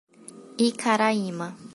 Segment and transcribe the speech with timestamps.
[0.67, 1.47] Icaraíma